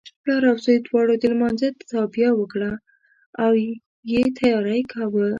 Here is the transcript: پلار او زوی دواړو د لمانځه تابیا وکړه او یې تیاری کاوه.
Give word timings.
پلار 0.23 0.43
او 0.51 0.57
زوی 0.65 0.77
دواړو 0.87 1.13
د 1.17 1.23
لمانځه 1.33 1.67
تابیا 1.91 2.29
وکړه 2.35 2.71
او 3.43 3.51
یې 4.11 4.23
تیاری 4.39 4.81
کاوه. 4.91 5.27